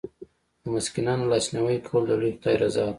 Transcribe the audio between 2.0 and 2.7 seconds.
د لوی خدای